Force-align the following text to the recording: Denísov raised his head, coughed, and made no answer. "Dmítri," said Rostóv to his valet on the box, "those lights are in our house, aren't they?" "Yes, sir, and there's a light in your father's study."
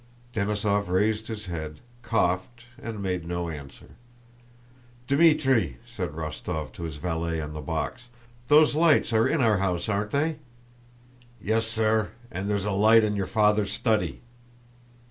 Denísov 0.33 0.87
raised 0.89 1.27
his 1.27 1.45
head, 1.45 1.79
coughed, 2.01 2.63
and 2.81 3.03
made 3.03 3.27
no 3.27 3.49
answer. 3.49 3.89
"Dmítri," 5.07 5.75
said 5.85 6.13
Rostóv 6.13 6.71
to 6.73 6.81
his 6.85 6.95
valet 6.95 7.39
on 7.39 7.53
the 7.53 7.61
box, 7.61 8.07
"those 8.47 8.73
lights 8.73 9.13
are 9.13 9.27
in 9.27 9.41
our 9.41 9.57
house, 9.57 9.87
aren't 9.87 10.09
they?" 10.09 10.37
"Yes, 11.39 11.67
sir, 11.67 12.13
and 12.31 12.49
there's 12.49 12.65
a 12.65 12.71
light 12.71 13.03
in 13.03 13.15
your 13.15 13.27
father's 13.27 13.71
study." 13.73 14.21